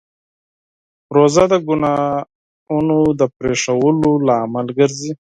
روژه 1.15 1.45
د 1.51 1.53
ګناهونو 1.67 2.99
د 3.19 3.21
پرېښودو 3.37 4.09
لامل 4.27 4.67
ګرځي. 4.77 5.09